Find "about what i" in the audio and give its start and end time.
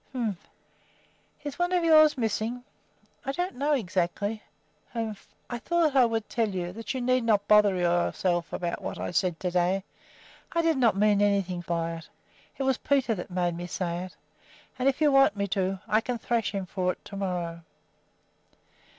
8.51-9.11